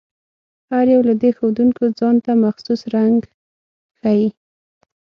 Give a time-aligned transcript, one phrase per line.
[0.71, 3.19] هر یو له دې ښودونکو ځانته مخصوص رنګ
[3.97, 4.25] ښيي.